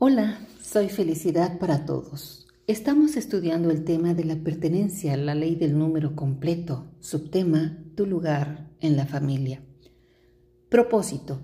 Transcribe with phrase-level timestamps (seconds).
[0.00, 2.46] Hola, soy Felicidad para Todos.
[2.68, 8.70] Estamos estudiando el tema de la pertenencia la ley del número completo, subtema Tu lugar
[8.78, 9.60] en la familia.
[10.68, 11.40] Propósito.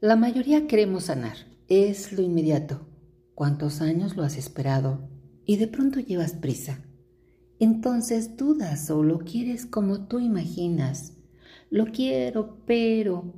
[0.00, 1.36] La mayoría queremos sanar.
[1.66, 2.86] Es lo inmediato.
[3.34, 5.08] ¿Cuántos años lo has esperado?
[5.44, 6.84] Y de pronto llevas prisa.
[7.58, 11.14] Entonces dudas o lo quieres como tú imaginas.
[11.70, 13.34] Lo quiero, pero...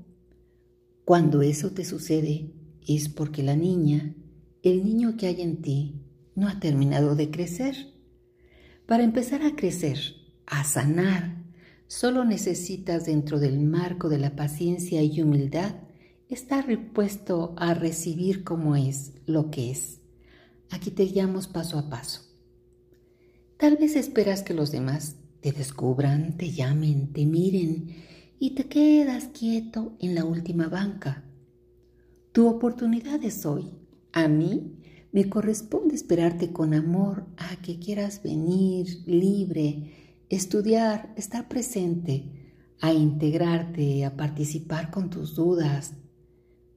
[1.07, 2.53] Cuando eso te sucede
[2.87, 4.15] es porque la niña
[4.63, 6.03] el niño que hay en ti
[6.37, 7.75] no ha terminado de crecer.
[8.87, 9.99] Para empezar a crecer,
[10.47, 11.43] a sanar,
[11.89, 15.75] solo necesitas dentro del marco de la paciencia y humildad
[16.29, 20.01] estar repuesto a recibir como es lo que es.
[20.71, 22.23] Aquí te guiamos paso a paso.
[23.59, 27.97] Tal vez esperas que los demás te descubran, te llamen, te miren
[28.39, 31.25] y te quedas quieto en la última banca.
[32.33, 33.82] Tu oportunidad es hoy
[34.13, 34.79] a mí
[35.13, 44.05] me corresponde esperarte con amor a que quieras venir libre, estudiar, estar presente, a integrarte,
[44.05, 45.95] a participar con tus dudas.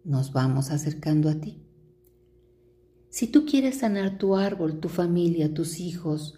[0.03, 1.61] Nos vamos acercando a ti.
[3.09, 6.37] Si tú quieres sanar tu árbol, tu familia, tus hijos,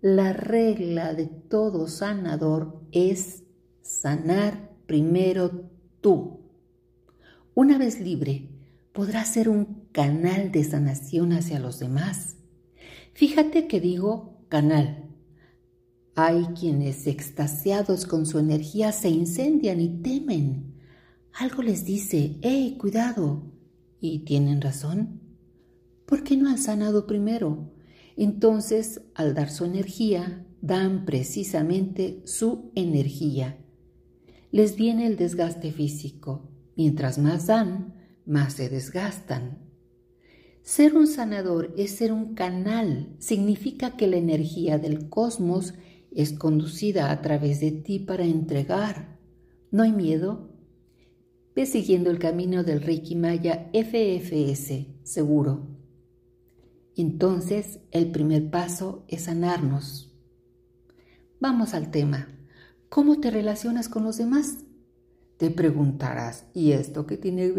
[0.00, 3.44] la regla de todo sanador es
[3.80, 6.40] sanar primero tú.
[7.54, 8.50] Una vez libre,
[8.92, 12.36] podrás ser un canal de sanación hacia los demás.
[13.14, 15.04] Fíjate que digo canal.
[16.14, 20.74] Hay quienes extasiados con su energía se incendian y temen.
[21.32, 23.52] Algo les dice, ¡eh, cuidado!
[24.00, 25.20] Y tienen razón.
[26.06, 27.72] ¿Por qué no han sanado primero?
[28.16, 33.58] Entonces, al dar su energía, dan precisamente su energía.
[34.50, 36.50] Les viene el desgaste físico.
[36.76, 37.94] Mientras más dan,
[38.28, 39.58] más se desgastan.
[40.62, 45.74] Ser un sanador es ser un canal, significa que la energía del cosmos
[46.12, 49.18] es conducida a través de ti para entregar.
[49.70, 50.50] ¿No hay miedo?
[51.54, 55.66] Ve siguiendo el camino del Reiki Maya FFS, seguro.
[56.96, 60.12] Entonces, el primer paso es sanarnos.
[61.40, 62.28] Vamos al tema.
[62.88, 64.64] ¿Cómo te relacionas con los demás?
[65.38, 67.52] Te preguntarás, ¿y esto qué tiene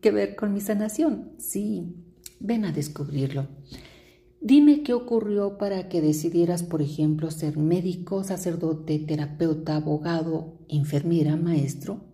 [0.00, 1.32] que ver con mi sanación?
[1.36, 1.96] Sí,
[2.38, 3.48] ven a descubrirlo.
[4.40, 12.04] Dime qué ocurrió para que decidieras, por ejemplo, ser médico, sacerdote, terapeuta, abogado, enfermera, maestro,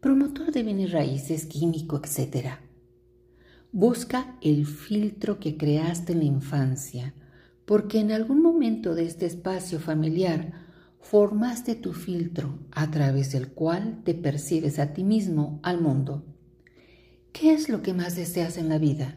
[0.00, 2.58] promotor de bienes raíces, químico, etc.
[3.72, 7.14] Busca el filtro que creaste en la infancia,
[7.64, 10.67] porque en algún momento de este espacio familiar
[11.00, 16.24] formaste tu filtro a través del cual te percibes a ti mismo, al mundo.
[17.32, 19.16] ¿Qué es lo que más deseas en la vida?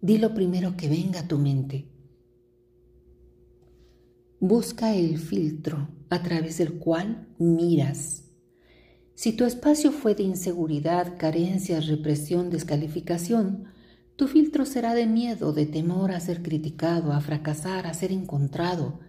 [0.00, 1.88] Di lo primero que venga a tu mente.
[4.40, 8.24] Busca el filtro a través del cual miras.
[9.14, 13.64] Si tu espacio fue de inseguridad, carencias, represión, descalificación,
[14.14, 19.00] tu filtro será de miedo, de temor a ser criticado, a fracasar, a ser encontrado,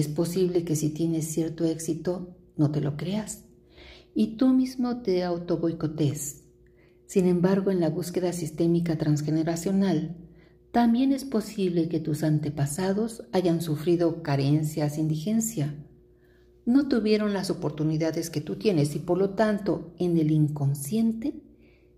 [0.00, 3.44] es posible que si tienes cierto éxito no te lo creas
[4.14, 6.44] y tú mismo te auto boicotes.
[7.06, 10.16] Sin embargo, en la búsqueda sistémica transgeneracional,
[10.70, 15.74] también es posible que tus antepasados hayan sufrido carencias, indigencia.
[16.64, 21.42] No tuvieron las oportunidades que tú tienes y por lo tanto en el inconsciente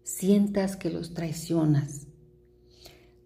[0.02, 2.08] sientas que los traicionas,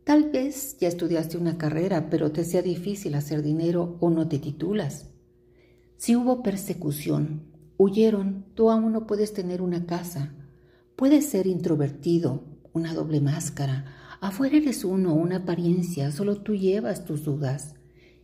[0.08, 4.38] Tal vez ya estudiaste una carrera, pero te sea difícil hacer dinero o no te
[4.38, 5.10] titulas.
[5.98, 7.42] Si hubo persecución,
[7.76, 10.32] huyeron, tú aún no puedes tener una casa.
[10.96, 12.42] Puedes ser introvertido,
[12.72, 13.84] una doble máscara.
[14.22, 17.74] Afuera eres uno, una apariencia, solo tú llevas tus dudas.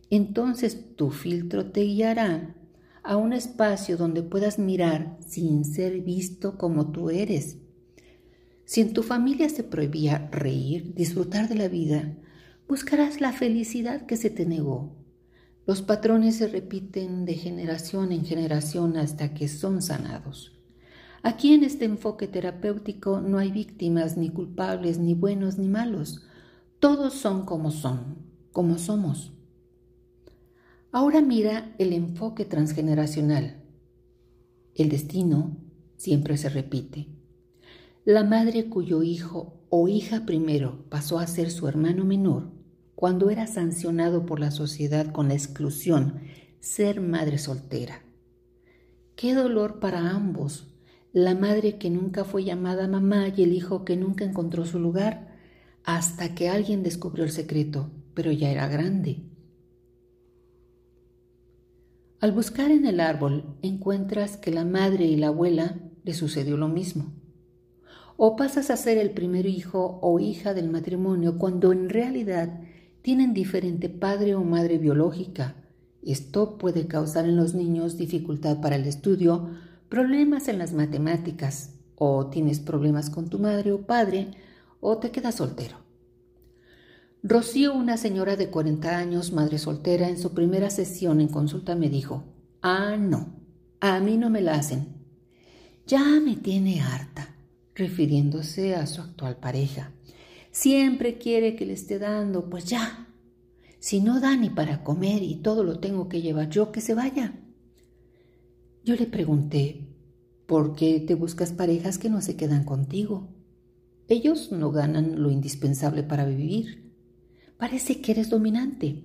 [0.09, 2.55] Entonces tu filtro te guiará
[3.03, 7.59] a un espacio donde puedas mirar sin ser visto como tú eres
[8.65, 12.15] si en tu familia se prohibía reír, disfrutar de la vida,
[12.67, 14.95] buscarás la felicidad que se te negó.
[15.67, 20.51] Los patrones se repiten de generación en generación hasta que son sanados.
[21.21, 26.23] Aquí en este enfoque terapéutico no hay víctimas, ni culpables, ni buenos, ni malos.
[26.79, 28.17] Todos son como son,
[28.51, 29.33] como somos.
[30.91, 33.63] Ahora mira el enfoque transgeneracional.
[34.75, 35.57] El destino
[35.97, 37.14] siempre se repite.
[38.05, 42.51] La madre cuyo hijo o hija primero pasó a ser su hermano menor,
[42.93, 46.19] cuando era sancionado por la sociedad con la exclusión,
[46.59, 48.03] ser madre soltera.
[49.15, 50.67] Qué dolor para ambos,
[51.13, 55.35] la madre que nunca fue llamada mamá y el hijo que nunca encontró su lugar,
[55.83, 59.23] hasta que alguien descubrió el secreto, pero ya era grande.
[62.19, 66.67] Al buscar en el árbol encuentras que la madre y la abuela le sucedió lo
[66.67, 67.24] mismo.
[68.17, 72.59] O pasas a ser el primer hijo o hija del matrimonio cuando en realidad
[73.01, 75.55] tienen diferente padre o madre biológica.
[76.01, 79.49] Esto puede causar en los niños dificultad para el estudio,
[79.89, 84.31] problemas en las matemáticas, o tienes problemas con tu madre o padre,
[84.79, 85.77] o te quedas soltero.
[87.23, 91.89] Rocío, una señora de 40 años, madre soltera, en su primera sesión en consulta me
[91.89, 92.23] dijo,
[92.61, 93.33] ah, no,
[93.79, 94.89] a mí no me la hacen.
[95.87, 97.24] Ya me tiene harta,
[97.75, 99.91] refiriéndose a su actual pareja.
[100.51, 103.07] Siempre quiere que le esté dando, pues ya.
[103.79, 106.93] Si no da ni para comer y todo lo tengo que llevar yo, que se
[106.93, 107.35] vaya.
[108.83, 109.87] Yo le pregunté,
[110.45, 113.29] ¿por qué te buscas parejas que no se quedan contigo?
[114.07, 116.93] Ellos no ganan lo indispensable para vivir.
[117.57, 119.03] Parece que eres dominante.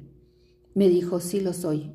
[0.75, 1.93] Me dijo, sí lo soy.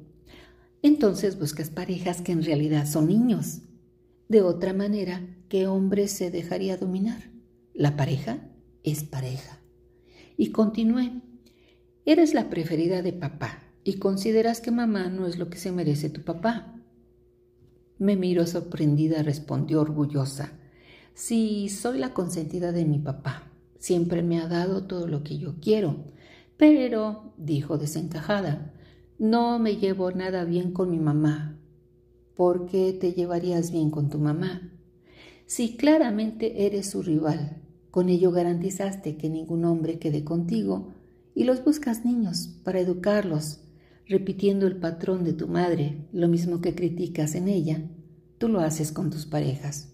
[0.81, 3.61] Entonces buscas parejas que en realidad son niños.
[4.27, 7.31] De otra manera, ¿qué hombre se dejaría dominar?
[7.73, 8.49] La pareja
[8.83, 9.59] es pareja.
[10.37, 11.21] Y continué.
[12.05, 16.09] Eres la preferida de papá y consideras que mamá no es lo que se merece
[16.09, 16.81] tu papá.
[17.97, 20.51] Me miró sorprendida, respondió orgullosa.
[21.13, 23.51] Sí, soy la consentida de mi papá.
[23.77, 26.03] Siempre me ha dado todo lo que yo quiero.
[26.57, 28.73] Pero, dijo desencajada,
[29.19, 31.59] no me llevo nada bien con mi mamá.
[32.35, 34.73] ¿Por qué te llevarías bien con tu mamá?
[35.45, 37.61] Si claramente eres su rival,
[37.91, 40.93] con ello garantizaste que ningún hombre quede contigo
[41.33, 43.61] y los buscas niños para educarlos,
[44.05, 47.89] repitiendo el patrón de tu madre, lo mismo que criticas en ella,
[48.37, 49.93] tú lo haces con tus parejas.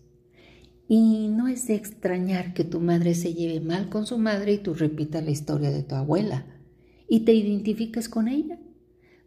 [0.88, 4.58] Y no es de extrañar que tu madre se lleve mal con su madre y
[4.58, 6.48] tú repitas la historia de tu abuela
[7.08, 8.60] y te identifiques con ella,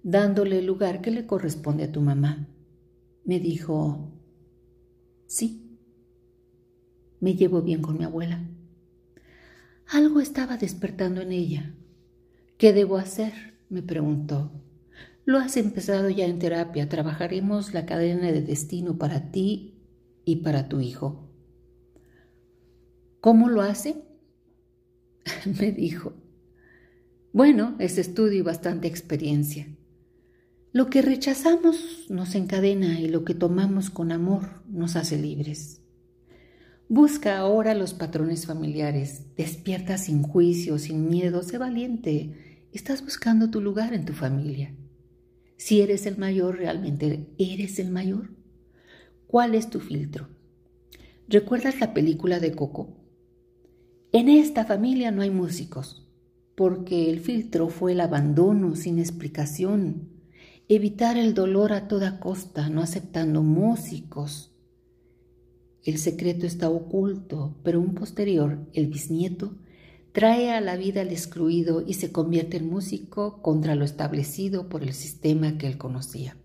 [0.03, 2.49] dándole el lugar que le corresponde a tu mamá.
[3.25, 4.13] Me dijo,
[5.27, 5.79] sí,
[7.21, 8.45] me llevo bien con mi abuela.
[9.87, 11.75] Algo estaba despertando en ella.
[12.59, 13.55] ¿Qué debo hacer?
[13.71, 14.53] me preguntó.
[15.25, 16.89] Lo has empezado ya en terapia.
[16.89, 19.75] Trabajaremos la cadena de destino para ti
[20.25, 21.31] y para tu hijo.
[23.21, 24.05] ¿Cómo lo hace?
[25.59, 26.13] Me dijo.
[27.33, 29.67] Bueno, es estudio y bastante experiencia.
[30.75, 35.81] Lo que rechazamos nos encadena y lo que tomamos con amor nos hace libres.
[36.89, 42.67] Busca ahora los patrones familiares, despierta sin juicio, sin miedo, sé valiente.
[42.73, 44.75] Estás buscando tu lugar en tu familia.
[45.57, 48.31] Si eres el mayor, ¿realmente eres el mayor?
[49.29, 50.27] ¿Cuál es tu filtro?
[51.29, 52.97] ¿Recuerdas la película de Coco?
[54.11, 56.05] En esta familia no hay músicos,
[56.57, 60.14] porque el filtro fue el abandono sin explicación,
[60.69, 64.53] evitar el dolor a toda costa, no aceptando músicos.
[65.83, 69.57] El secreto está oculto, pero un posterior, el bisnieto,
[70.13, 74.83] trae a la vida al excluido y se convierte en músico contra lo establecido por
[74.83, 76.37] el sistema que él conocía.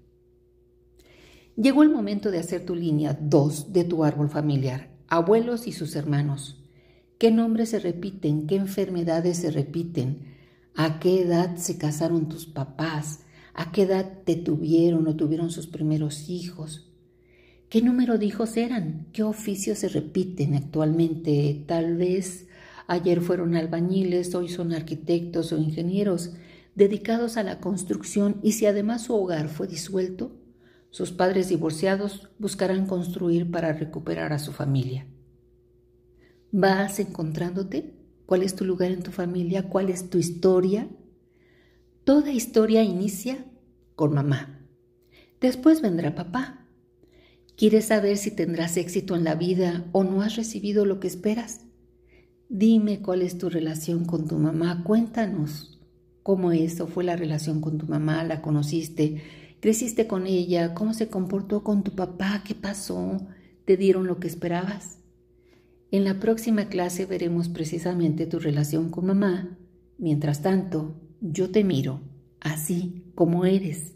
[1.56, 5.96] Llegó el momento de hacer tu línea 2 de tu árbol familiar, abuelos y sus
[5.96, 6.60] hermanos
[7.20, 10.38] qué nombres se repiten, qué enfermedades se repiten,
[10.74, 13.20] a qué edad se casaron tus papás,
[13.60, 16.90] a qué edad te tuvieron o tuvieron sus primeros hijos,
[17.68, 22.48] qué número de hijos eran, qué oficios se repiten actualmente, tal vez
[22.88, 26.32] ayer fueron albañiles, hoy son arquitectos o ingenieros
[26.74, 30.32] dedicados a la construcción y si además su hogar fue disuelto,
[30.90, 35.06] sus padres divorciados buscarán construir para recuperar a su familia.
[36.54, 37.94] ¿Vas encontrándote?
[38.26, 39.68] ¿Cuál es tu lugar en tu familia?
[39.68, 40.88] ¿Cuál es tu historia?
[42.10, 43.46] Toda historia inicia
[43.96, 44.66] con mamá.
[45.40, 46.66] Después vendrá papá.
[47.56, 51.66] ¿Quieres saber si tendrás éxito en la vida o no has recibido lo que esperas?
[52.50, 54.84] Dime cuál es tu relación con tu mamá.
[54.84, 55.80] Cuéntanos
[56.24, 58.24] cómo eso fue la relación con tu mamá.
[58.24, 59.22] ¿La conociste?
[59.60, 60.74] ¿Creciste con ella?
[60.74, 62.42] ¿Cómo se comportó con tu papá?
[62.44, 63.22] ¿Qué pasó?
[63.66, 64.98] ¿Te dieron lo que esperabas?
[65.92, 69.60] En la próxima clase veremos precisamente tu relación con mamá.
[70.00, 72.02] Mientras tanto, yo te miro,
[72.40, 73.94] así como eres.